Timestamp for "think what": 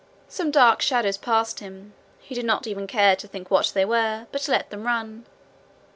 3.27-3.71